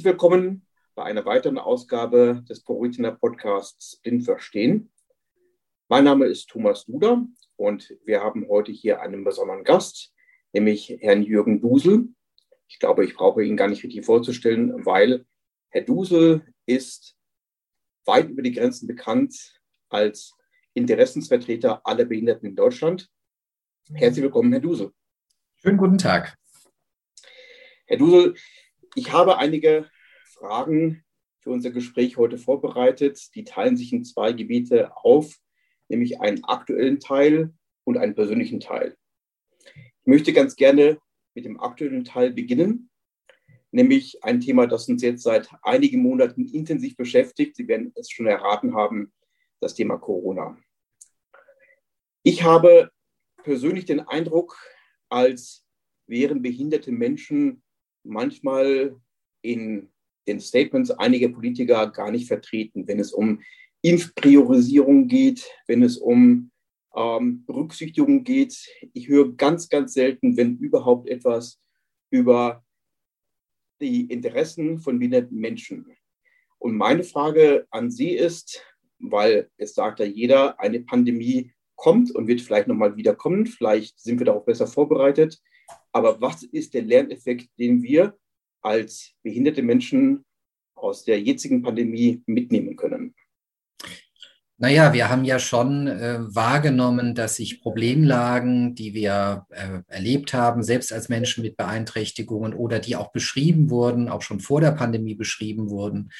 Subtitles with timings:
[0.00, 4.90] Herzlich willkommen bei einer weiteren Ausgabe des ProRetina Podcasts Blind Verstehen.
[5.88, 7.26] Mein Name ist Thomas Duder
[7.56, 10.14] und wir haben heute hier einen besonderen Gast,
[10.54, 12.08] nämlich Herrn Jürgen Dusel.
[12.66, 15.26] Ich glaube, ich brauche ihn gar nicht richtig vorzustellen, weil
[15.68, 17.14] Herr Dusel ist
[18.06, 19.60] weit über die Grenzen bekannt
[19.90, 20.34] als
[20.72, 23.10] Interessensvertreter aller Behinderten in Deutschland.
[23.92, 24.94] Herzlich willkommen, Herr Dusel.
[25.56, 26.38] Schönen guten Tag.
[27.84, 28.34] Herr Dusel,
[28.94, 29.88] ich habe einige
[30.24, 31.04] Fragen
[31.40, 33.34] für unser Gespräch heute vorbereitet.
[33.34, 35.36] Die teilen sich in zwei Gebiete auf,
[35.88, 37.52] nämlich einen aktuellen Teil
[37.84, 38.96] und einen persönlichen Teil.
[39.64, 40.98] Ich möchte ganz gerne
[41.34, 42.90] mit dem aktuellen Teil beginnen,
[43.70, 47.56] nämlich ein Thema, das uns jetzt seit einigen Monaten intensiv beschäftigt.
[47.56, 49.12] Sie werden es schon erraten haben,
[49.60, 50.58] das Thema Corona.
[52.22, 52.90] Ich habe
[53.44, 54.58] persönlich den Eindruck,
[55.08, 55.64] als
[56.06, 57.62] wären behinderte Menschen
[58.02, 58.96] manchmal
[59.42, 59.90] in
[60.26, 63.40] den Statements einiger Politiker gar nicht vertreten, wenn es um
[63.82, 66.50] Impfpriorisierung geht, wenn es um
[66.94, 68.56] ähm, Berücksichtigung geht.
[68.92, 71.60] Ich höre ganz, ganz selten, wenn überhaupt etwas
[72.10, 72.64] über
[73.80, 75.86] die Interessen von behinderten Menschen.
[76.58, 78.62] Und meine Frage an Sie ist,
[78.98, 84.18] weil es sagt ja jeder, eine Pandemie kommt und wird vielleicht nochmal wiederkommen, vielleicht sind
[84.18, 85.40] wir darauf besser vorbereitet.
[85.92, 88.16] Aber was ist der Lerneffekt, den wir
[88.62, 90.24] als behinderte Menschen
[90.74, 93.14] aus der jetzigen Pandemie mitnehmen können?
[94.62, 100.62] Naja, wir haben ja schon äh, wahrgenommen, dass sich Problemlagen, die wir äh, erlebt haben,
[100.62, 105.14] selbst als Menschen mit Beeinträchtigungen oder die auch beschrieben wurden, auch schon vor der Pandemie
[105.14, 106.10] beschrieben wurden,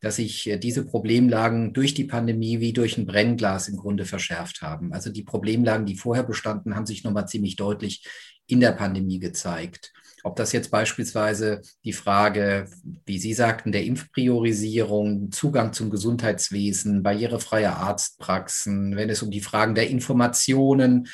[0.00, 4.62] dass sich äh, diese Problemlagen durch die Pandemie wie durch ein Brennglas im Grunde verschärft
[4.62, 4.92] haben.
[4.92, 8.04] Also die Problemlagen, die vorher bestanden, haben sich nochmal ziemlich deutlich
[8.46, 9.92] in der Pandemie gezeigt.
[10.22, 12.68] Ob das jetzt beispielsweise die Frage,
[13.06, 19.74] wie Sie sagten, der Impfpriorisierung, Zugang zum Gesundheitswesen, barrierefreie Arztpraxen, wenn es um die Fragen
[19.74, 21.08] der Informationen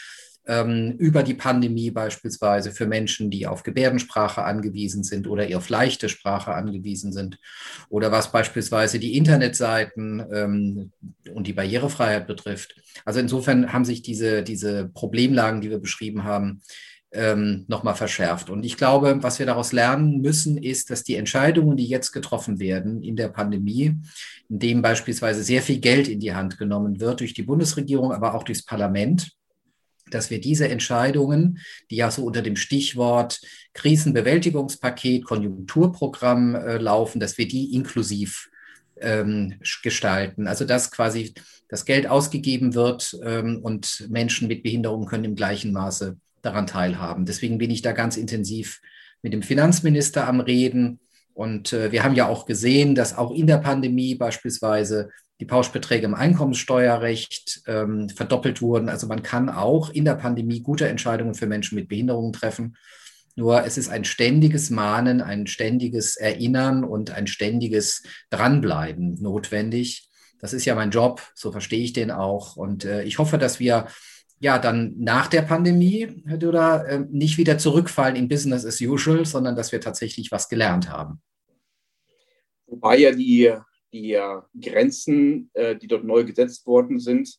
[0.47, 6.09] ähm, über die Pandemie beispielsweise für Menschen, die auf Gebärdensprache angewiesen sind oder auf leichte
[6.09, 7.39] Sprache angewiesen sind,
[7.89, 10.93] oder was beispielsweise die Internetseiten ähm,
[11.35, 12.77] und die Barrierefreiheit betrifft.
[13.05, 16.63] Also insofern haben sich diese, diese Problemlagen, die wir beschrieben haben,
[17.13, 18.51] ähm, nochmal verschärft.
[18.51, 22.59] Und ich glaube, was wir daraus lernen müssen, ist, dass die Entscheidungen, die jetzt getroffen
[22.59, 23.97] werden in der Pandemie,
[24.49, 28.35] in dem beispielsweise sehr viel Geld in die Hand genommen wird durch die Bundesregierung, aber
[28.35, 29.31] auch durchs Parlament,
[30.11, 31.59] dass wir diese Entscheidungen,
[31.91, 33.41] die ja so unter dem Stichwort
[33.75, 38.49] Krisenbewältigungspaket, Konjunkturprogramm äh, laufen, dass wir die inklusiv
[39.01, 40.47] ähm, gestalten.
[40.47, 41.35] Also dass quasi
[41.69, 47.27] das Geld ausgegeben wird ähm, und Menschen mit Behinderungen können im gleichen Maße daran teilhaben.
[47.27, 48.81] Deswegen bin ich da ganz intensiv
[49.23, 51.01] mit dem Finanzminister am Reden.
[51.35, 55.11] Und äh, wir haben ja auch gesehen, dass auch in der Pandemie beispielsweise
[55.41, 58.89] die Pauschbeträge im Einkommenssteuerrecht ähm, verdoppelt wurden.
[58.89, 62.77] Also man kann auch in der Pandemie gute Entscheidungen für Menschen mit Behinderungen treffen.
[63.35, 70.09] Nur es ist ein ständiges Mahnen, ein ständiges Erinnern und ein ständiges Dranbleiben notwendig.
[70.41, 72.57] Das ist ja mein Job, so verstehe ich den auch.
[72.57, 73.89] Und äh, ich hoffe, dass wir
[74.39, 79.27] ja dann nach der Pandemie, Herr Duda, äh, nicht wieder zurückfallen in Business as usual,
[79.27, 81.21] sondern dass wir tatsächlich was gelernt haben.
[82.67, 83.55] Wobei ja die,
[84.03, 84.19] die
[84.61, 87.35] Grenzen, äh, die dort neu gesetzt worden sind,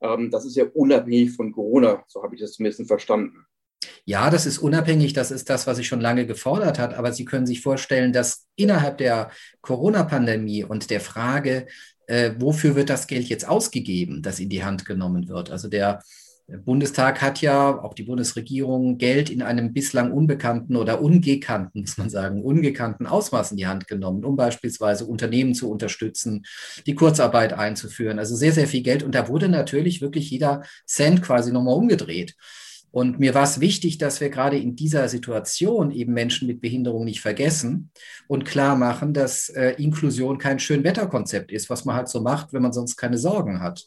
[0.00, 3.46] ähm, das ist ja unabhängig von Corona, so habe ich das zumindest verstanden.
[4.04, 7.24] Ja, das ist unabhängig, das ist das, was sich schon lange gefordert hat, aber Sie
[7.24, 9.30] können sich vorstellen, dass innerhalb der
[9.62, 11.66] Corona-Pandemie und der Frage,
[12.06, 16.02] äh, wofür wird das Geld jetzt ausgegeben, das in die Hand genommen wird, also der
[16.64, 22.10] Bundestag hat ja, auch die Bundesregierung, Geld in einem bislang unbekannten oder ungekannten, muss man
[22.10, 26.44] sagen, ungekannten Ausmaß in die Hand genommen, um beispielsweise Unternehmen zu unterstützen,
[26.86, 28.18] die Kurzarbeit einzuführen.
[28.18, 29.02] Also sehr, sehr viel Geld.
[29.02, 32.34] Und da wurde natürlich wirklich jeder Cent quasi nochmal umgedreht.
[32.92, 37.04] Und mir war es wichtig, dass wir gerade in dieser Situation eben Menschen mit Behinderung
[37.04, 37.90] nicht vergessen
[38.26, 42.62] und klar machen, dass äh, Inklusion kein Schönwetterkonzept ist, was man halt so macht, wenn
[42.62, 43.86] man sonst keine Sorgen hat.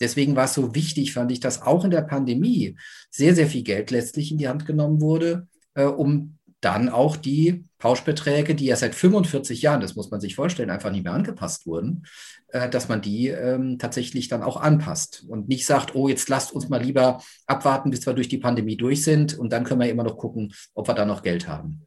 [0.00, 2.76] Deswegen war es so wichtig, fand ich, dass auch in der Pandemie
[3.10, 7.64] sehr, sehr viel Geld letztlich in die Hand genommen wurde, äh, um dann auch die
[7.78, 11.66] Pauschbeträge, die ja seit 45 Jahren, das muss man sich vorstellen, einfach nicht mehr angepasst
[11.66, 12.04] wurden,
[12.48, 16.52] äh, dass man die ähm, tatsächlich dann auch anpasst und nicht sagt, oh, jetzt lasst
[16.52, 19.88] uns mal lieber abwarten, bis wir durch die Pandemie durch sind und dann können wir
[19.88, 21.86] immer noch gucken, ob wir da noch Geld haben.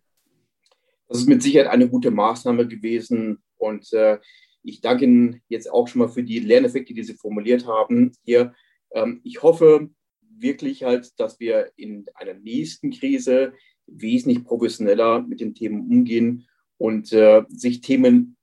[1.07, 4.17] Das ist mit Sicherheit eine gute Maßnahme gewesen und äh,
[4.63, 8.53] ich danke Ihnen jetzt auch schon mal für die Lerneffekte, die Sie formuliert haben hier.
[8.93, 9.89] Ähm, ich hoffe
[10.21, 13.53] wirklich halt, dass wir in einer nächsten Krise
[13.85, 18.37] wesentlich professioneller mit den Themen umgehen und äh, sich Themen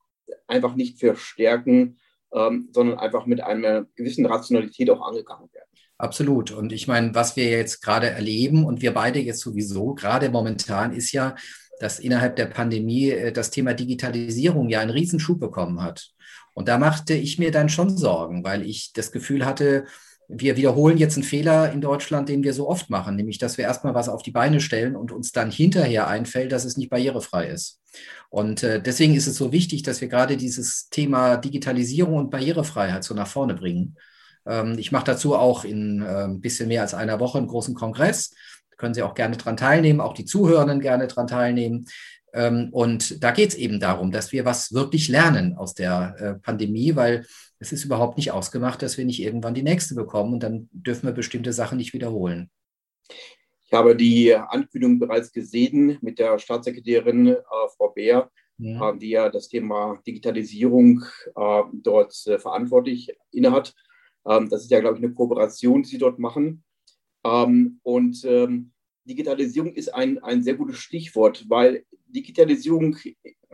[0.46, 1.98] einfach nicht verstärken,
[2.32, 5.68] ähm, sondern einfach mit einer gewissen Rationalität auch angegangen werden.
[5.98, 6.50] Absolut.
[6.50, 10.92] Und ich meine, was wir jetzt gerade erleben und wir beide jetzt sowieso, gerade momentan,
[10.92, 11.34] ist ja,
[11.80, 16.12] dass innerhalb der Pandemie äh, das Thema Digitalisierung ja einen Riesenschub bekommen hat.
[16.54, 19.86] Und da machte ich mir dann schon Sorgen, weil ich das Gefühl hatte,
[20.28, 23.64] wir wiederholen jetzt einen Fehler in Deutschland, den wir so oft machen, nämlich dass wir
[23.64, 27.48] erstmal was auf die Beine stellen und uns dann hinterher einfällt, dass es nicht barrierefrei
[27.48, 27.80] ist.
[28.28, 33.02] Und äh, deswegen ist es so wichtig, dass wir gerade dieses Thema Digitalisierung und Barrierefreiheit
[33.02, 33.96] so nach vorne bringen.
[34.46, 37.74] Ähm, ich mache dazu auch in äh, ein bisschen mehr als einer Woche einen großen
[37.74, 38.32] Kongress.
[38.80, 41.86] Können Sie auch gerne dran teilnehmen, auch die Zuhörenden gerne dran teilnehmen.
[42.32, 46.34] Ähm, und da geht es eben darum, dass wir was wirklich lernen aus der äh,
[46.40, 47.26] Pandemie, weil
[47.58, 51.06] es ist überhaupt nicht ausgemacht, dass wir nicht irgendwann die nächste bekommen und dann dürfen
[51.06, 52.50] wir bestimmte Sachen nicht wiederholen.
[53.66, 57.36] Ich habe die Ankündigung bereits gesehen mit der Staatssekretärin äh,
[57.76, 58.90] Frau Beer, ja.
[58.90, 61.04] Äh, die ja das Thema Digitalisierung
[61.36, 63.74] äh, dort äh, verantwortlich innehat.
[64.26, 66.64] Ähm, das ist ja, glaube ich, eine Kooperation, die sie dort machen.
[67.24, 68.72] Ähm, und ähm,
[69.04, 72.96] Digitalisierung ist ein, ein sehr gutes Stichwort, weil Digitalisierung,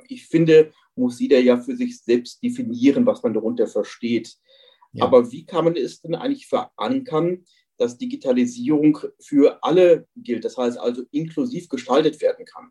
[0.09, 4.37] ich finde, muss jeder ja für sich selbst definieren, was man darunter versteht.
[4.93, 5.05] Ja.
[5.05, 7.45] Aber wie kann man es denn eigentlich verankern,
[7.77, 12.71] dass Digitalisierung für alle gilt, das heißt also inklusiv gestaltet werden kann?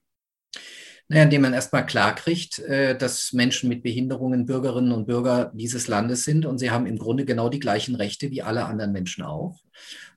[1.08, 6.24] Naja, indem man erstmal klarkriegt, äh, dass Menschen mit Behinderungen Bürgerinnen und Bürger dieses Landes
[6.24, 9.60] sind und sie haben im Grunde genau die gleichen Rechte wie alle anderen Menschen auch.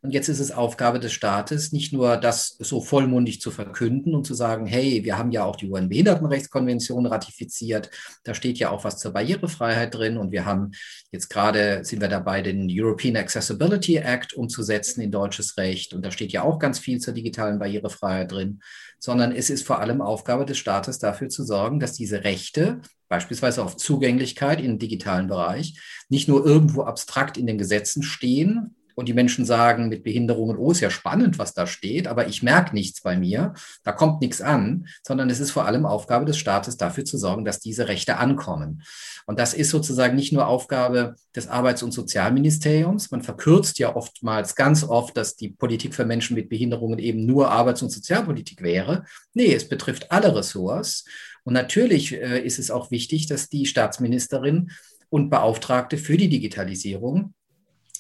[0.01, 4.27] Und jetzt ist es Aufgabe des Staates, nicht nur das so vollmundig zu verkünden und
[4.27, 7.91] zu sagen, hey, wir haben ja auch die UN-Behindertenrechtskonvention ratifiziert,
[8.23, 10.71] da steht ja auch was zur Barrierefreiheit drin und wir haben
[11.11, 16.11] jetzt gerade, sind wir dabei, den European Accessibility Act umzusetzen in deutsches Recht und da
[16.13, 18.61] steht ja auch ganz viel zur digitalen Barrierefreiheit drin,
[19.01, 23.65] sondern es ist vor allem Aufgabe des Staates dafür zu sorgen, dass diese Rechte beispielsweise
[23.65, 29.15] auf Zugänglichkeit im digitalen Bereich, nicht nur irgendwo abstrakt in den Gesetzen stehen, und die
[29.15, 33.01] Menschen sagen mit Behinderungen, oh, ist ja spannend, was da steht, aber ich merke nichts
[33.01, 33.55] bei mir,
[33.85, 37.45] da kommt nichts an, sondern es ist vor allem Aufgabe des Staates, dafür zu sorgen,
[37.45, 38.83] dass diese Rechte ankommen.
[39.25, 43.13] Und das ist sozusagen nicht nur Aufgabe des Arbeits- und Sozialministeriums.
[43.13, 47.53] Man verkürzt ja oftmals ganz oft, dass die Politik für Menschen mit Behinderungen eben nur
[47.53, 49.05] Arbeits- und Sozialpolitik wäre.
[49.33, 51.05] Nee, es betrifft alle Ressorts.
[51.45, 54.73] Und natürlich äh, ist es auch wichtig, dass die Staatsministerin
[55.09, 57.35] und Beauftragte für die Digitalisierung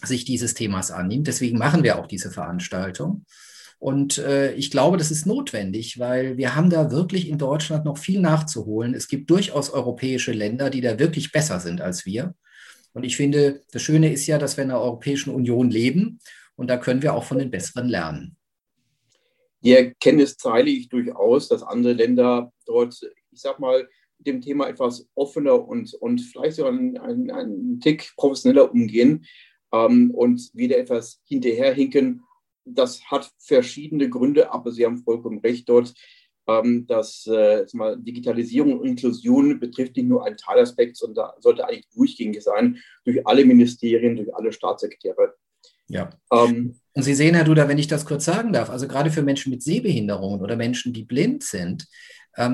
[0.05, 1.27] sich dieses Themas annimmt.
[1.27, 3.25] Deswegen machen wir auch diese Veranstaltung.
[3.79, 7.97] Und äh, ich glaube, das ist notwendig, weil wir haben da wirklich in Deutschland noch
[7.97, 8.95] viel nachzuholen.
[8.95, 12.35] Es gibt durchaus europäische Länder, die da wirklich besser sind als wir.
[12.93, 16.19] Und ich finde, das Schöne ist ja, dass wir in der Europäischen Union leben
[16.57, 18.37] und da können wir auch von den Besseren lernen.
[19.63, 22.99] Die Erkenntnis teile ich durchaus, dass andere Länder dort,
[23.31, 27.81] ich sag mal, mit dem Thema etwas offener und, und vielleicht sogar einen, einen, einen
[27.81, 29.25] Tick professioneller umgehen
[29.73, 32.23] ähm, und wieder etwas hinterherhinken.
[32.65, 35.95] Das hat verschiedene Gründe, aber Sie haben vollkommen recht dort.
[36.47, 41.89] Ähm, dass äh, mal, Digitalisierung und Inklusion betrifft nicht nur einen Teilaspekt, sondern sollte eigentlich
[41.95, 45.35] durchgängig sein durch alle Ministerien, durch alle Staatssekretäre.
[45.89, 46.09] Ja.
[46.33, 49.23] Ähm, und Sie sehen, Herr Duda, wenn ich das kurz sagen darf, also gerade für
[49.23, 51.87] Menschen mit Sehbehinderungen oder Menschen, die blind sind,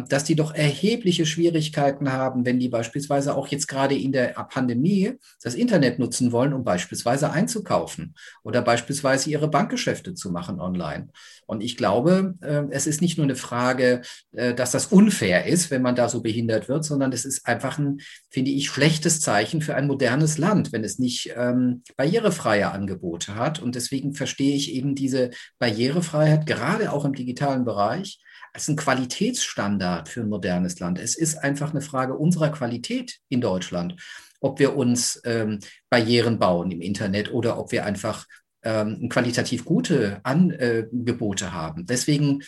[0.09, 5.12] dass die doch erhebliche Schwierigkeiten haben, wenn die beispielsweise auch jetzt gerade in der Pandemie
[5.43, 11.09] das Internet nutzen wollen, um beispielsweise einzukaufen oder beispielsweise ihre Bankgeschäfte zu machen online.
[11.47, 14.00] Und ich glaube, äh, es ist nicht nur eine Frage,
[14.33, 17.79] äh, dass das unfair ist, wenn man da so behindert wird, sondern es ist einfach
[17.79, 18.00] ein,
[18.31, 23.61] finde ich, schlechtes Zeichen für ein modernes Land, wenn es nicht ähm, barrierefreie Angebote hat.
[23.61, 28.21] Und deswegen verstehe ich eben diese Barrierefreiheit gerade auch im digitalen Bereich
[28.55, 30.99] als ein Qualitätsstandard für ein modernes Land.
[30.99, 33.97] Es ist einfach eine Frage unserer Qualität in Deutschland,
[34.41, 35.59] ob wir uns ähm,
[35.91, 38.27] Barrieren bauen im Internet oder ob wir einfach
[38.63, 41.85] ähm, qualitativ gute Angebote haben.
[41.85, 42.43] Deswegen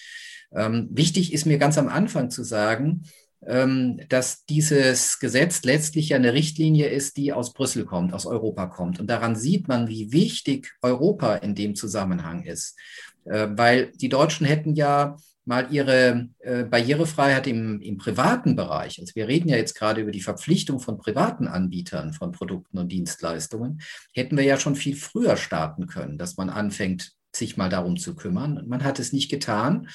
[0.54, 3.04] Ähm, wichtig ist mir ganz am Anfang zu sagen,
[3.40, 8.98] dass dieses Gesetz letztlich ja eine Richtlinie ist, die aus Brüssel kommt, aus Europa kommt.
[8.98, 12.76] Und daran sieht man, wie wichtig Europa in dem Zusammenhang ist.
[13.24, 19.14] Äh, weil die Deutschen hätten ja mal ihre äh, Barrierefreiheit im, im privaten Bereich, also
[19.14, 23.80] wir reden ja jetzt gerade über die Verpflichtung von privaten Anbietern von Produkten und Dienstleistungen,
[24.12, 28.14] hätten wir ja schon viel früher starten können, dass man anfängt, sich mal darum zu
[28.14, 28.64] kümmern.
[28.66, 29.88] Man hat es nicht getan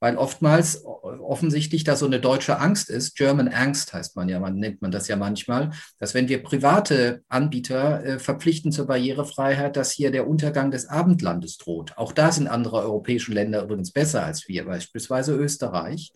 [0.00, 3.16] weil oftmals offensichtlich da so eine deutsche Angst ist.
[3.16, 7.22] German Angst heißt man ja, man nennt man das ja manchmal, dass wenn wir private
[7.28, 11.92] Anbieter äh, verpflichten zur Barrierefreiheit, dass hier der Untergang des Abendlandes droht.
[11.96, 16.12] Auch da sind andere europäische Länder übrigens besser als wir, beispielsweise Österreich.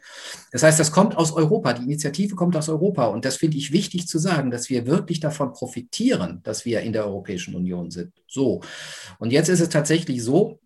[0.53, 3.73] Das heißt, das kommt aus Europa, die Initiative kommt aus Europa und das finde ich
[3.73, 8.13] wichtig zu sagen, dass wir wirklich davon profitieren, dass wir in der Europäischen Union sind.
[8.29, 8.61] So.
[9.19, 10.61] Und jetzt ist es tatsächlich so,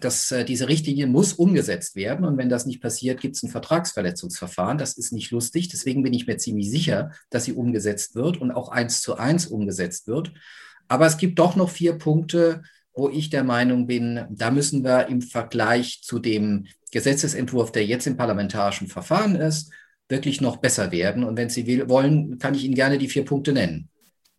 [0.00, 2.24] dass äh, diese Richtlinie muss umgesetzt werden.
[2.24, 4.78] Und wenn das nicht passiert, gibt es ein Vertragsverletzungsverfahren.
[4.78, 5.68] Das ist nicht lustig.
[5.68, 9.46] Deswegen bin ich mir ziemlich sicher, dass sie umgesetzt wird und auch eins zu eins
[9.46, 10.32] umgesetzt wird.
[10.88, 15.08] Aber es gibt doch noch vier Punkte, wo ich der Meinung bin, da müssen wir
[15.08, 19.72] im Vergleich zu dem Gesetzesentwurf, der jetzt im parlamentarischen Verfahren ist,
[20.08, 21.24] wirklich noch besser werden.
[21.24, 23.88] Und wenn Sie wollen, kann ich Ihnen gerne die vier Punkte nennen.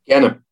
[0.05, 0.44] Gerne.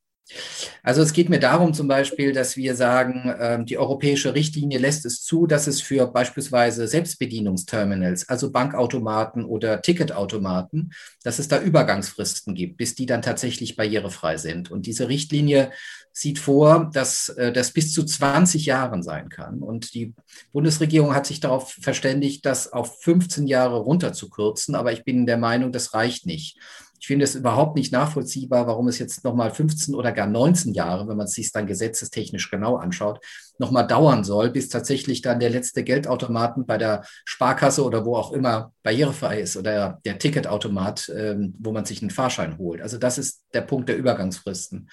[0.83, 5.05] Also es geht mir darum zum Beispiel, dass wir sagen, ähm, die europäische Richtlinie lässt
[5.05, 12.55] es zu, dass es für beispielsweise Selbstbedienungsterminals, also Bankautomaten oder Ticketautomaten, dass es da Übergangsfristen
[12.55, 14.71] gibt, bis die dann tatsächlich barrierefrei sind.
[14.71, 15.71] Und diese Richtlinie
[16.13, 19.59] sieht vor, dass äh, das bis zu 20 Jahren sein kann.
[19.59, 20.13] Und die
[20.51, 24.75] Bundesregierung hat sich darauf verständigt, das auf 15 Jahre runterzukürzen.
[24.75, 26.57] Aber ich bin der Meinung, das reicht nicht.
[27.03, 31.05] Ich finde es überhaupt nicht nachvollziehbar, warum es jetzt nochmal 15 oder gar 19 Jahre,
[31.05, 33.19] wenn man es sich dann gesetzestechnisch genau anschaut,
[33.57, 38.31] nochmal dauern soll, bis tatsächlich dann der letzte Geldautomaten bei der Sparkasse oder wo auch
[38.31, 42.81] immer barrierefrei ist oder der Ticketautomat, ähm, wo man sich einen Fahrschein holt.
[42.81, 44.89] Also das ist der Punkt der Übergangsfristen.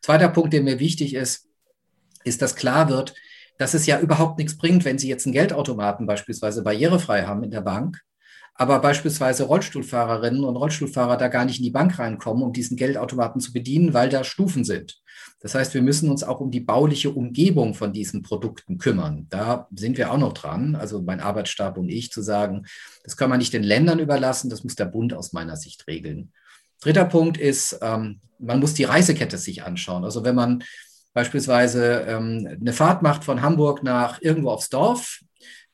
[0.00, 1.48] Zweiter Punkt, der mir wichtig ist,
[2.22, 3.14] ist, dass klar wird,
[3.58, 7.50] dass es ja überhaupt nichts bringt, wenn Sie jetzt einen Geldautomaten beispielsweise barrierefrei haben in
[7.50, 8.00] der Bank
[8.58, 13.40] aber beispielsweise Rollstuhlfahrerinnen und Rollstuhlfahrer da gar nicht in die Bank reinkommen, um diesen Geldautomaten
[13.40, 15.00] zu bedienen, weil da Stufen sind.
[15.40, 19.28] Das heißt, wir müssen uns auch um die bauliche Umgebung von diesen Produkten kümmern.
[19.30, 22.66] Da sind wir auch noch dran, also mein Arbeitsstab und ich, zu sagen,
[23.04, 26.32] das kann man nicht den Ländern überlassen, das muss der Bund aus meiner Sicht regeln.
[26.80, 30.04] Dritter Punkt ist, ähm, man muss die Reisekette sich anschauen.
[30.04, 30.64] Also wenn man
[31.12, 35.20] beispielsweise ähm, eine Fahrt macht von Hamburg nach irgendwo aufs Dorf,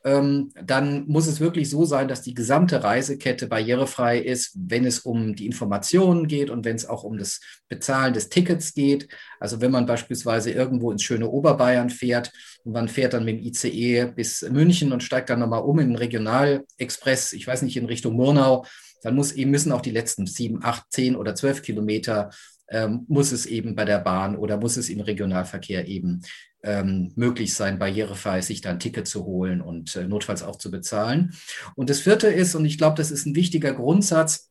[0.06, 5.34] dann muss es wirklich so sein, dass die gesamte Reisekette barrierefrei ist, wenn es um
[5.34, 9.08] die Informationen geht und wenn es auch um das Bezahlen des Tickets geht.
[9.40, 12.32] Also wenn man beispielsweise irgendwo ins schöne Oberbayern fährt
[12.64, 15.88] und man fährt dann mit dem ICE bis München und steigt dann nochmal um in
[15.88, 18.66] den Regionalexpress, ich weiß nicht, in Richtung Murnau,
[19.02, 22.28] dann muss eben müssen auch die letzten sieben, acht, zehn oder zwölf Kilometer
[22.68, 26.23] ähm, muss es eben bei der Bahn oder muss es im Regionalverkehr eben
[26.62, 30.71] ähm, möglich sein, barrierefrei sich da ein Ticket zu holen und äh, notfalls auch zu
[30.71, 31.35] bezahlen.
[31.76, 34.50] Und das vierte ist, und ich glaube, das ist ein wichtiger Grundsatz,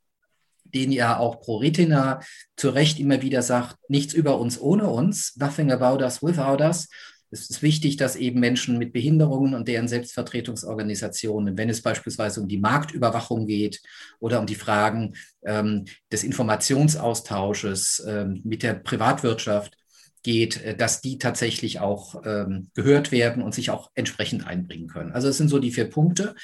[0.64, 2.22] den ja auch ProRetina
[2.56, 6.90] zu Recht immer wieder sagt, nichts über uns ohne uns, nothing about us without us.
[7.34, 12.48] Es ist wichtig, dass eben Menschen mit Behinderungen und deren Selbstvertretungsorganisationen, wenn es beispielsweise um
[12.48, 13.82] die Marktüberwachung geht
[14.20, 19.76] oder um die Fragen ähm, des Informationsaustausches ähm, mit der Privatwirtschaft,
[20.22, 25.12] geht, äh, dass die tatsächlich auch ähm, gehört werden und sich auch entsprechend einbringen können.
[25.12, 26.36] Also es sind so die vier Punkte.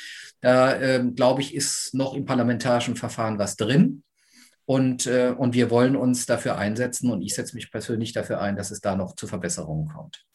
[0.42, 4.04] Da, ähm, glaube ich, ist noch im parlamentarischen Verfahren was drin.
[4.66, 8.56] Und, äh, und wir wollen uns dafür einsetzen und ich setze mich persönlich dafür ein,
[8.56, 10.26] dass es da noch zu Verbesserungen kommt.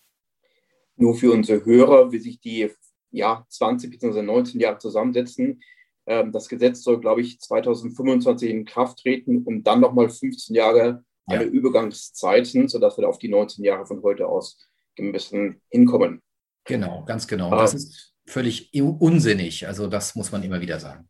[0.97, 2.71] Nur für unsere Hörer, wie sich die
[3.11, 4.23] ja, 20 bzw.
[4.23, 5.63] 19 Jahre zusammensetzen.
[6.07, 11.05] Ähm, das Gesetz soll, glaube ich, 2025 in Kraft treten und dann nochmal 15 Jahre
[11.27, 11.51] alle ja.
[11.51, 14.59] Übergangszeiten, sodass wir auf die 19 Jahre von heute aus
[14.99, 16.23] ein bisschen hinkommen.
[16.65, 17.51] Genau, ganz genau.
[17.51, 19.67] Und das ist völlig unsinnig.
[19.67, 21.09] Also das muss man immer wieder sagen.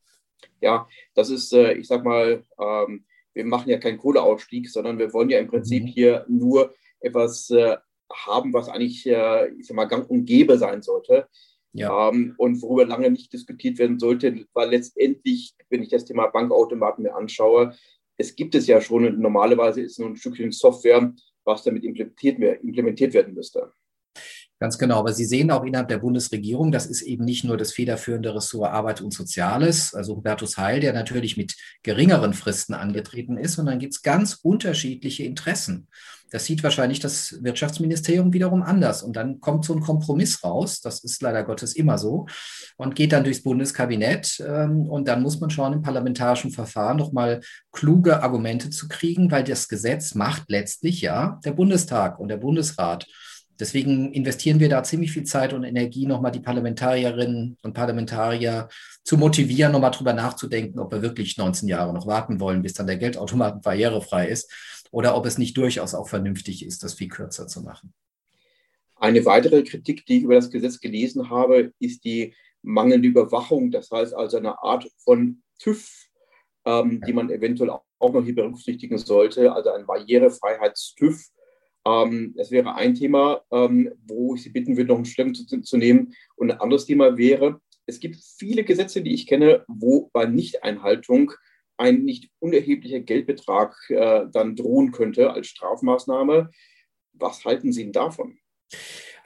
[0.60, 5.12] Ja, das ist, äh, ich sag mal, ähm, wir machen ja keinen Kohleausstieg, sondern wir
[5.12, 5.88] wollen ja im Prinzip mhm.
[5.88, 7.76] hier nur etwas äh,
[8.12, 11.28] haben, was eigentlich, äh, ich sag mal, gang und gäbe sein sollte.
[11.72, 12.08] Ja.
[12.10, 17.02] Ähm, und worüber lange nicht diskutiert werden sollte, weil letztendlich, wenn ich das Thema Bankautomaten
[17.02, 17.74] mir anschaue,
[18.16, 19.20] es gibt es ja schon.
[19.20, 21.12] Normalerweise ist nur ein Stückchen Software,
[21.44, 23.72] was damit implementiert, implementiert werden müsste.
[24.64, 25.00] Ganz genau.
[25.00, 28.72] Aber Sie sehen auch innerhalb der Bundesregierung, das ist eben nicht nur das federführende Ressort
[28.72, 33.92] Arbeit und Soziales, also Hubertus Heil, der natürlich mit geringeren Fristen angetreten ist, sondern gibt
[33.92, 35.86] es ganz unterschiedliche Interessen.
[36.30, 39.02] Das sieht wahrscheinlich das Wirtschaftsministerium wiederum anders.
[39.02, 42.24] Und dann kommt so ein Kompromiss raus, das ist leider Gottes immer so,
[42.78, 44.42] und geht dann durchs Bundeskabinett.
[44.48, 49.44] Ähm, und dann muss man schauen, im parlamentarischen Verfahren nochmal kluge Argumente zu kriegen, weil
[49.44, 53.06] das Gesetz macht letztlich ja der Bundestag und der Bundesrat.
[53.60, 58.68] Deswegen investieren wir da ziemlich viel Zeit und Energie, nochmal die Parlamentarierinnen und Parlamentarier
[59.04, 62.86] zu motivieren, nochmal drüber nachzudenken, ob wir wirklich 19 Jahre noch warten wollen, bis dann
[62.86, 64.52] der Geldautomaten barrierefrei ist
[64.90, 67.92] oder ob es nicht durchaus auch vernünftig ist, das viel kürzer zu machen.
[68.96, 73.70] Eine weitere Kritik, die ich über das Gesetz gelesen habe, ist die mangelnde Überwachung.
[73.70, 76.08] Das heißt also eine Art von TÜV,
[76.64, 81.22] ähm, die man eventuell auch noch hier berücksichtigen sollte, also ein Barrierefreiheits-TÜV
[81.86, 85.60] ähm, das wäre ein Thema, ähm, wo ich Sie bitten würde, noch einen Stellung zu,
[85.60, 86.14] zu, nehmen.
[86.36, 91.32] Und ein anderes Thema wäre, es gibt viele Gesetze, die ich kenne, wo bei Nichteinhaltung
[91.76, 96.50] ein nicht unerheblicher Geldbetrag äh, dann drohen könnte als Strafmaßnahme.
[97.12, 98.38] Was halten Sie davon?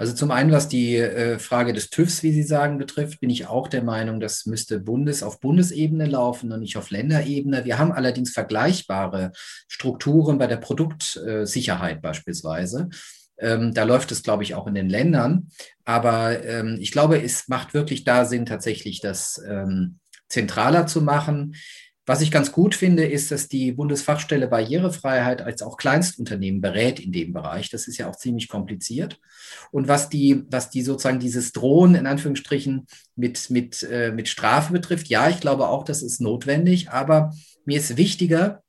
[0.01, 3.49] Also zum einen, was die äh, Frage des TÜVs, wie Sie sagen, betrifft, bin ich
[3.49, 7.65] auch der Meinung, das müsste Bundes auf Bundesebene laufen und nicht auf Länderebene.
[7.65, 9.33] Wir haben allerdings vergleichbare
[9.67, 12.89] Strukturen bei der Produktsicherheit beispielsweise.
[13.39, 15.49] Ähm, da läuft es, glaube ich, auch in den Ländern.
[15.85, 21.57] Aber ähm, ich glaube, es macht wirklich da Sinn, tatsächlich das ähm, zentraler zu machen.
[22.09, 27.13] Was ich ganz gut finde, ist, dass die Bundesfachstelle Barrierefreiheit als auch Kleinstunternehmen berät in
[27.13, 27.69] dem Bereich.
[27.69, 29.21] Das ist ja auch ziemlich kompliziert.
[29.73, 34.73] Und was die, was die sozusagen dieses Drohen in Anführungsstrichen mit, mit, äh, mit Strafe
[34.73, 36.89] betrifft, ja, ich glaube auch, das ist notwendig.
[36.89, 37.35] Aber
[37.67, 38.63] mir ist wichtiger,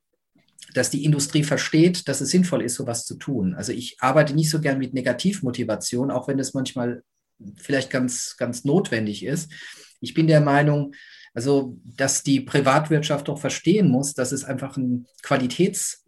[0.73, 3.55] dass die Industrie versteht, dass es sinnvoll ist, sowas zu tun.
[3.55, 7.03] Also ich arbeite nicht so gern mit Negativmotivation, auch wenn es manchmal
[7.55, 9.49] vielleicht ganz, ganz notwendig ist.
[10.01, 10.93] Ich bin der Meinung,
[11.39, 15.05] also, dass die Privatwirtschaft doch verstehen muss, dass es einfach ein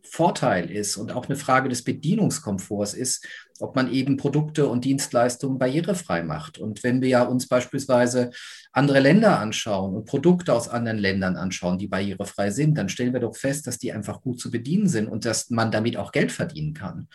[0.01, 3.25] Qualitätsvorteil ist und auch eine Frage des Bedienungskomforts ist,
[3.59, 6.57] ob man eben Produkte und Dienstleistungen barrierefrei macht.
[6.57, 8.31] Und wenn wir ja uns beispielsweise
[8.71, 13.19] andere Länder anschauen und Produkte aus anderen Ländern anschauen, die barrierefrei sind, dann stellen wir
[13.19, 16.31] doch fest, dass die einfach gut zu bedienen sind und dass man damit auch Geld
[16.31, 17.07] verdienen kann.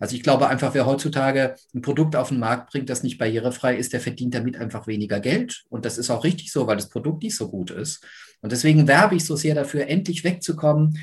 [0.00, 3.76] Also ich glaube einfach, wer heutzutage ein Produkt auf den Markt bringt, das nicht barrierefrei
[3.76, 5.64] ist, der verdient damit einfach weniger Geld.
[5.70, 8.06] Und das ist auch richtig so, weil das Produkt nicht so gut ist.
[8.40, 10.96] Und deswegen werbe ich so sehr dafür, endlich wegzukommen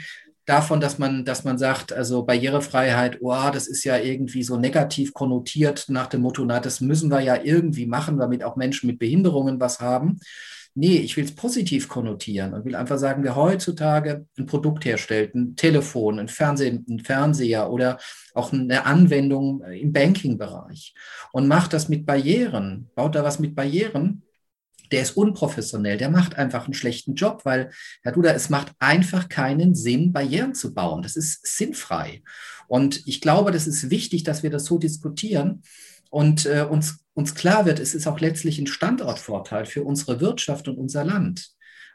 [0.46, 5.14] davon, dass man, dass man sagt, also Barrierefreiheit, oh, das ist ja irgendwie so negativ
[5.14, 9.00] konnotiert nach dem Motto, na, das müssen wir ja irgendwie machen, damit auch Menschen mit
[9.00, 10.20] Behinderungen was haben.
[10.78, 15.34] Nee, ich will es positiv konnotieren und will einfach sagen, wer heutzutage ein Produkt herstellt,
[15.34, 17.98] ein Telefon, ein, Fernseh, ein Fernseher oder
[18.34, 20.94] auch eine Anwendung im Banking-Bereich
[21.32, 24.25] und macht das mit Barrieren, baut da was mit Barrieren,
[24.92, 27.72] der ist unprofessionell, der macht einfach einen schlechten Job, weil,
[28.04, 31.02] Herr Duda, es macht einfach keinen Sinn, Barrieren zu bauen.
[31.02, 32.22] Das ist sinnfrei.
[32.68, 35.62] Und ich glaube, das ist wichtig, dass wir das so diskutieren
[36.10, 40.68] und äh, uns, uns klar wird, es ist auch letztlich ein Standortvorteil für unsere Wirtschaft
[40.68, 41.50] und unser Land.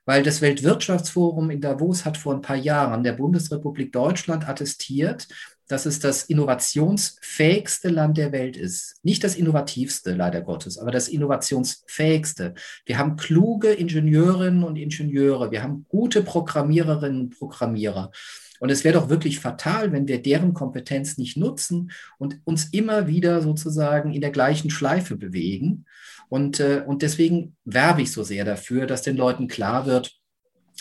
[0.07, 5.29] Weil das Weltwirtschaftsforum in Davos hat vor ein paar Jahren der Bundesrepublik Deutschland attestiert,
[5.71, 8.97] dass es das innovationsfähigste Land der Welt ist.
[9.05, 12.55] Nicht das innovativste, leider Gottes, aber das innovationsfähigste.
[12.85, 18.11] Wir haben kluge Ingenieurinnen und Ingenieure, wir haben gute Programmiererinnen und Programmierer.
[18.59, 23.07] Und es wäre doch wirklich fatal, wenn wir deren Kompetenz nicht nutzen und uns immer
[23.07, 25.87] wieder sozusagen in der gleichen Schleife bewegen.
[26.29, 30.20] Und, äh, und deswegen werbe ich so sehr dafür, dass den Leuten klar wird,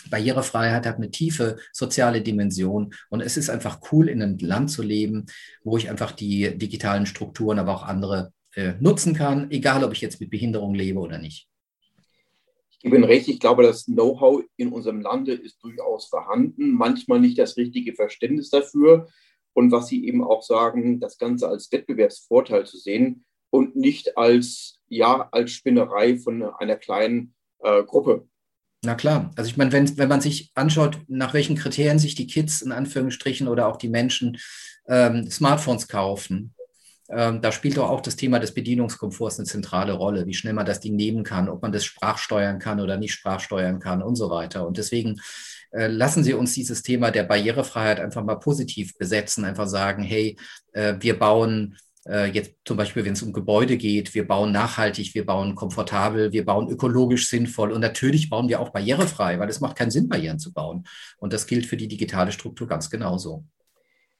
[0.08, 4.82] Barrierefreiheit hat eine tiefe soziale Dimension und es ist einfach cool, in einem Land zu
[4.82, 5.26] leben,
[5.64, 10.00] wo ich einfach die digitalen Strukturen, aber auch andere äh, nutzen kann, egal ob ich
[10.00, 11.48] jetzt mit Behinderung lebe oder nicht.
[12.70, 17.20] Ich gebe Ihnen recht, ich glaube, das Know-how in unserem Lande ist durchaus vorhanden, manchmal
[17.20, 19.08] nicht das richtige Verständnis dafür.
[19.52, 24.80] Und was Sie eben auch sagen, das Ganze als Wettbewerbsvorteil zu sehen und nicht als,
[24.88, 28.29] ja, als Spinnerei von einer kleinen äh, Gruppe.
[28.82, 32.26] Na klar, also ich meine, wenn, wenn man sich anschaut, nach welchen Kriterien sich die
[32.26, 34.38] Kids in Anführungsstrichen oder auch die Menschen
[34.88, 36.54] ähm, Smartphones kaufen,
[37.10, 40.64] ähm, da spielt doch auch das Thema des Bedienungskomforts eine zentrale Rolle, wie schnell man
[40.64, 44.30] das Ding nehmen kann, ob man das sprachsteuern kann oder nicht sprachsteuern kann und so
[44.30, 44.66] weiter.
[44.66, 45.20] Und deswegen
[45.72, 50.38] äh, lassen Sie uns dieses Thema der Barrierefreiheit einfach mal positiv besetzen, einfach sagen, hey,
[50.72, 55.26] äh, wir bauen jetzt zum Beispiel, wenn es um Gebäude geht, wir bauen nachhaltig, wir
[55.26, 59.76] bauen komfortabel, wir bauen ökologisch sinnvoll und natürlich bauen wir auch barrierefrei, weil es macht
[59.76, 60.86] keinen Sinn, Barrieren zu bauen.
[61.18, 63.44] Und das gilt für die digitale Struktur ganz genauso.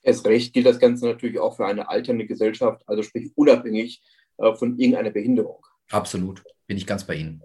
[0.03, 4.03] Erst recht gilt das Ganze natürlich auch für eine alternde Gesellschaft, also sprich unabhängig
[4.39, 5.65] äh, von irgendeiner Behinderung.
[5.91, 7.43] Absolut, bin ich ganz bei Ihnen.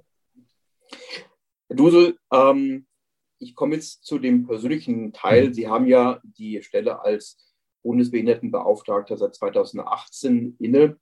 [1.68, 2.86] Herr Dusel, ähm,
[3.40, 5.50] ich komme jetzt zu dem persönlichen Teil.
[5.50, 5.54] Mhm.
[5.54, 7.38] Sie haben ja die Stelle als
[7.86, 10.98] Bundesbehindertenbeauftragter seit 2018 inne.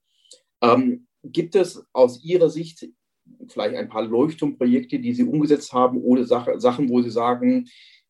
[0.62, 2.88] Ähm, gibt es aus Ihrer Sicht
[3.48, 7.70] vielleicht ein paar Leuchtturmprojekte, die Sie umgesetzt haben oder Sachen, wo Sie sagen,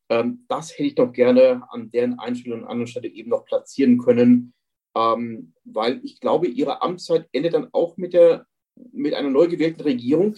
[0.09, 3.99] ähm, das hätte ich doch gerne an deren Einstellung an anderen Stelle eben noch platzieren
[3.99, 4.53] können,
[4.95, 8.47] ähm, weil ich glaube, Ihre Amtszeit endet dann auch mit, der,
[8.91, 10.36] mit einer neu gewählten Regierung.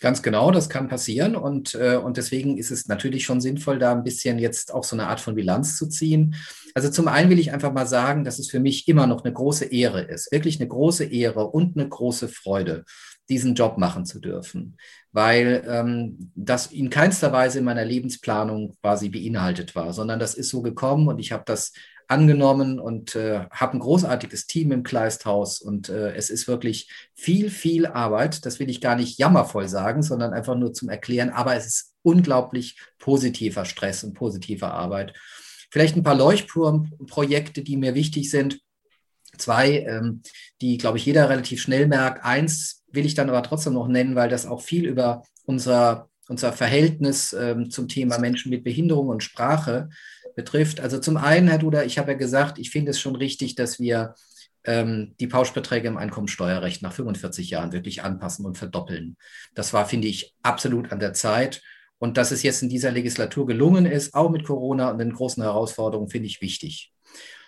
[0.00, 3.92] Ganz genau, das kann passieren und, äh, und deswegen ist es natürlich schon sinnvoll, da
[3.92, 6.34] ein bisschen jetzt auch so eine Art von Bilanz zu ziehen.
[6.74, 9.32] Also zum einen will ich einfach mal sagen, dass es für mich immer noch eine
[9.32, 12.84] große Ehre ist, wirklich eine große Ehre und eine große Freude,
[13.30, 14.76] diesen Job machen zu dürfen,
[15.12, 20.50] weil ähm, das in keinster Weise in meiner Lebensplanung quasi beinhaltet war, sondern das ist
[20.50, 21.72] so gekommen und ich habe das
[22.08, 27.50] angenommen und äh, habe ein großartiges Team im Kleisthaus und äh, es ist wirklich viel,
[27.50, 28.46] viel Arbeit.
[28.46, 31.30] Das will ich gar nicht jammervoll sagen, sondern einfach nur zum Erklären.
[31.30, 35.14] Aber es ist unglaublich positiver Stress und positive Arbeit.
[35.70, 38.60] Vielleicht ein paar Leuchtturmprojekte, die mir wichtig sind.
[39.36, 40.22] Zwei, ähm,
[40.60, 42.24] die, glaube ich, jeder relativ schnell merkt.
[42.24, 46.52] Eins will ich dann aber trotzdem noch nennen, weil das auch viel über unser, unser
[46.52, 49.88] Verhältnis ähm, zum Thema Menschen mit Behinderung und Sprache
[50.36, 50.78] betrifft.
[50.78, 53.80] Also zum einen, Herr Duda, ich habe ja gesagt, ich finde es schon richtig, dass
[53.80, 54.14] wir
[54.64, 59.16] ähm, die Pauschbeträge im Einkommensteuerrecht nach 45 Jahren wirklich anpassen und verdoppeln.
[59.54, 61.62] Das war, finde ich, absolut an der Zeit.
[61.98, 65.42] Und dass es jetzt in dieser Legislatur gelungen ist, auch mit Corona und den großen
[65.42, 66.92] Herausforderungen, finde ich wichtig.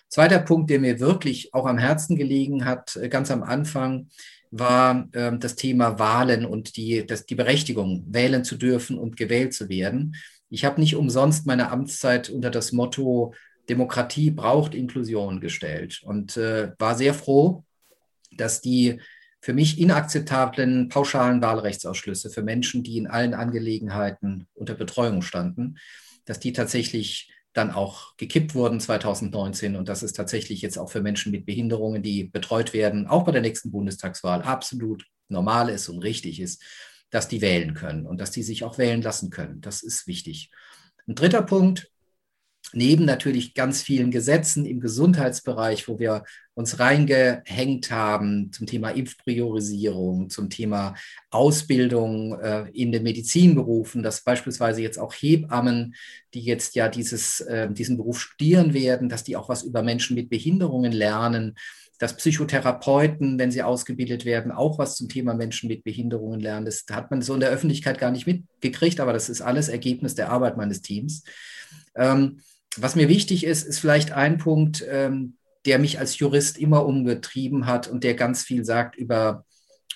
[0.09, 4.09] Zweiter Punkt, der mir wirklich auch am Herzen gelegen hat, äh, ganz am Anfang,
[4.51, 9.53] war äh, das Thema Wahlen und die, das, die Berechtigung, wählen zu dürfen und gewählt
[9.53, 10.17] zu werden.
[10.51, 13.35] Ich habe nicht umsonst meine Amtszeit unter das Motto
[13.69, 17.65] Demokratie braucht Inklusion gestellt und äh, war sehr froh,
[18.33, 19.01] dass die
[19.41, 25.77] für mich inakzeptablen pauschalen Wahlrechtsausschlüsse für Menschen, die in allen Angelegenheiten unter Betreuung standen,
[26.25, 31.01] dass die tatsächlich dann auch gekippt wurden 2019 und dass es tatsächlich jetzt auch für
[31.01, 35.99] Menschen mit Behinderungen, die betreut werden, auch bei der nächsten Bundestagswahl absolut normal ist und
[36.01, 36.63] richtig ist,
[37.11, 39.61] dass die wählen können und dass die sich auch wählen lassen können.
[39.61, 40.51] Das ist wichtig.
[41.07, 41.91] Ein dritter Punkt,
[42.73, 50.29] neben natürlich ganz vielen Gesetzen im Gesundheitsbereich, wo wir uns reingehängt haben zum Thema Impfpriorisierung,
[50.29, 50.95] zum Thema
[51.31, 55.95] Ausbildung äh, in den Medizinberufen, dass beispielsweise jetzt auch Hebammen,
[56.35, 60.15] die jetzt ja dieses, äh, diesen Beruf studieren werden, dass die auch was über Menschen
[60.15, 61.55] mit Behinderungen lernen,
[61.99, 66.65] dass Psychotherapeuten, wenn sie ausgebildet werden, auch was zum Thema Menschen mit Behinderungen lernen.
[66.65, 70.15] Das hat man so in der Öffentlichkeit gar nicht mitgekriegt, aber das ist alles Ergebnis
[70.15, 71.25] der Arbeit meines Teams.
[71.97, 72.41] Ähm,
[72.77, 75.35] was mir wichtig ist, ist vielleicht ein Punkt, ähm,
[75.67, 79.45] der mich als Jurist immer umgetrieben hat und der ganz viel sagt über,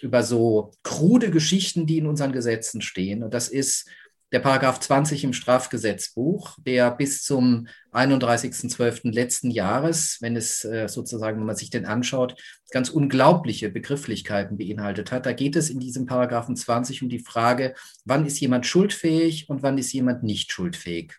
[0.01, 3.23] über so krude Geschichten, die in unseren Gesetzen stehen.
[3.23, 3.88] Und das ist
[4.33, 9.12] der Paragraph 20 im Strafgesetzbuch, der bis zum 31.12.
[9.12, 12.35] letzten Jahres, wenn es äh, sozusagen, wenn man sich den anschaut,
[12.71, 15.27] ganz unglaubliche Begrifflichkeiten beinhaltet hat.
[15.27, 17.75] Da geht es in diesem Paragraphen 20 um die Frage,
[18.07, 21.12] wann ist jemand schuldfähig und wann ist jemand nicht schuldfähig.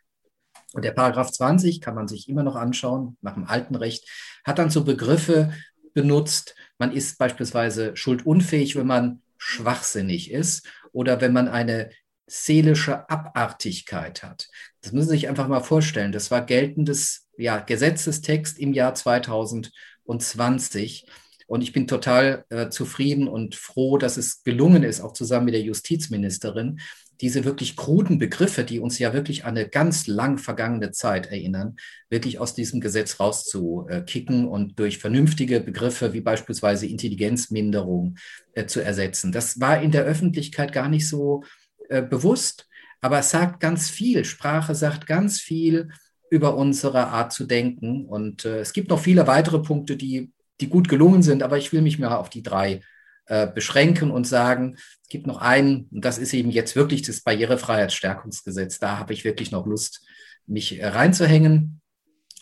[0.74, 4.10] Und der Paragraph 20 kann man sich immer noch anschauen, nach dem alten Recht,
[4.44, 5.54] hat dann so Begriffe
[5.94, 6.56] benutzt.
[6.80, 11.92] Man ist beispielsweise schuldunfähig, wenn man schwachsinnig ist oder wenn man eine
[12.26, 14.50] seelische Abartigkeit hat.
[14.82, 16.12] Das müssen Sie sich einfach mal vorstellen.
[16.12, 21.06] Das war geltendes ja, Gesetzestext im Jahr 2020.
[21.48, 25.54] Und ich bin total äh, zufrieden und froh, dass es gelungen ist, auch zusammen mit
[25.54, 26.80] der Justizministerin,
[27.22, 31.76] diese wirklich kruden Begriffe, die uns ja wirklich an eine ganz lang vergangene Zeit erinnern,
[32.10, 38.18] wirklich aus diesem Gesetz rauszukicken und durch vernünftige Begriffe wie beispielsweise Intelligenzminderung
[38.54, 39.32] äh, zu ersetzen.
[39.32, 41.44] Das war in der Öffentlichkeit gar nicht so
[41.90, 42.68] äh, bewusst,
[43.02, 44.24] aber es sagt ganz viel.
[44.26, 45.90] Sprache sagt ganz viel
[46.30, 48.06] über unsere Art zu denken.
[48.06, 51.72] Und äh, es gibt noch viele weitere Punkte, die, die gut gelungen sind, aber ich
[51.74, 52.82] will mich mal auf die drei
[53.28, 57.22] äh, beschränken und sagen, es gibt noch einen, und das ist eben jetzt wirklich das
[57.22, 58.80] Barrierefreiheitsstärkungsgesetz.
[58.80, 60.02] Da habe ich wirklich noch Lust,
[60.48, 61.82] mich äh, reinzuhängen.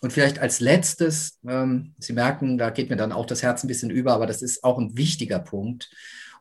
[0.02, 3.68] Und vielleicht als letztes, ähm, Sie merken, da geht mir dann auch das Herz ein
[3.68, 5.92] bisschen über, aber das ist auch ein wichtiger Punkt.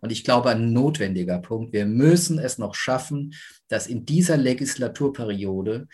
[0.00, 1.72] Und ich glaube, ein notwendiger Punkt.
[1.72, 3.34] Wir müssen es noch schaffen,
[3.68, 5.88] dass in dieser Legislaturperiode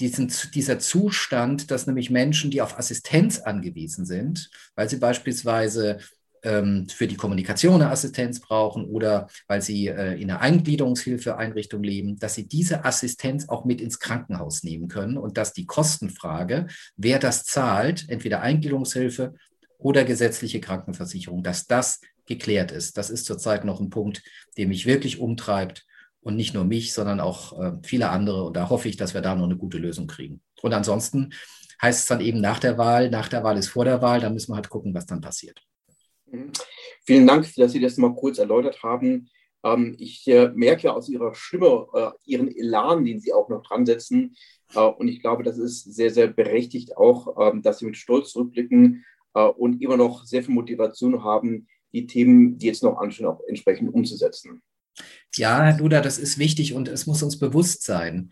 [0.00, 5.98] diesen, dieser Zustand, dass nämlich Menschen, die auf Assistenz angewiesen sind, weil sie beispielsweise
[6.42, 12.18] ähm, für die Kommunikation eine Assistenz brauchen oder weil sie äh, in einer Eingliederungshilfeeinrichtung leben,
[12.18, 17.18] dass sie diese Assistenz auch mit ins Krankenhaus nehmen können und dass die Kostenfrage, wer
[17.18, 19.34] das zahlt, entweder Eingliederungshilfe
[19.78, 22.96] oder gesetzliche Krankenversicherung, dass das geklärt ist.
[22.96, 24.22] Das ist zurzeit noch ein Punkt,
[24.56, 25.84] der mich wirklich umtreibt
[26.22, 28.44] und nicht nur mich, sondern auch äh, viele andere.
[28.44, 30.40] Und da hoffe ich, dass wir da noch eine gute Lösung kriegen.
[30.62, 31.32] Und ansonsten
[31.82, 34.30] heißt es dann eben nach der Wahl, nach der Wahl ist vor der Wahl, da
[34.30, 35.60] müssen wir halt gucken, was dann passiert.
[36.30, 36.52] Mhm.
[37.04, 39.28] Vielen Dank, dass Sie das mal kurz erläutert haben.
[39.64, 43.86] Ähm, ich äh, merke aus Ihrer Stimme äh, Ihren Elan, den Sie auch noch dran
[43.86, 44.36] setzen.
[44.74, 48.30] Äh, und ich glaube, das ist sehr, sehr berechtigt auch, ähm, dass Sie mit Stolz
[48.30, 53.26] zurückblicken äh, und immer noch sehr viel Motivation haben, die Themen, die jetzt noch anstehen,
[53.26, 54.62] auch entsprechend umzusetzen.
[55.36, 58.30] Ja, Herr Duda, das ist wichtig und es muss uns bewusst sein.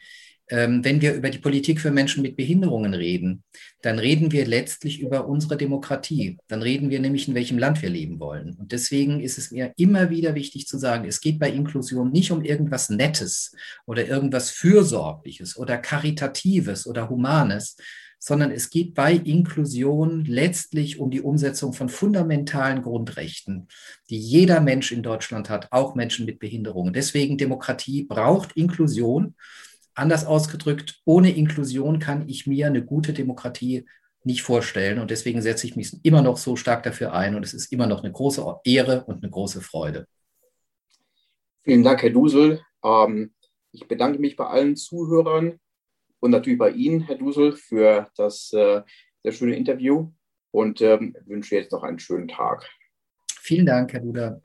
[0.51, 3.45] Ähm, wenn wir über die Politik für Menschen mit Behinderungen reden,
[3.83, 6.39] dann reden wir letztlich über unsere Demokratie.
[6.49, 8.55] Dann reden wir nämlich, in welchem Land wir leben wollen.
[8.55, 12.31] Und deswegen ist es mir immer wieder wichtig zu sagen, es geht bei Inklusion nicht
[12.31, 13.55] um irgendwas Nettes
[13.87, 17.77] oder irgendwas Fürsorgliches oder Karitatives oder Humanes,
[18.19, 23.69] sondern es geht bei Inklusion letztlich um die Umsetzung von fundamentalen Grundrechten,
[24.11, 26.93] die jeder Mensch in Deutschland hat, auch Menschen mit Behinderungen.
[26.93, 29.35] Deswegen Demokratie braucht Inklusion.
[29.95, 33.87] Anders ausgedrückt, ohne Inklusion kann ich mir eine gute Demokratie
[34.25, 34.99] nicht vorstellen.
[34.99, 37.35] Und deswegen setze ich mich immer noch so stark dafür ein.
[37.35, 40.07] Und es ist immer noch eine große Ehre und eine große Freude.
[41.65, 42.61] Vielen Dank, Herr Dusel.
[42.85, 43.33] Ähm,
[43.73, 45.59] ich bedanke mich bei allen Zuhörern
[46.21, 48.83] und natürlich bei Ihnen, Herr Dusel, für das äh,
[49.23, 50.11] sehr schöne Interview
[50.51, 52.69] und ähm, wünsche jetzt noch einen schönen Tag.
[53.41, 54.41] Vielen Dank, Herr Duda.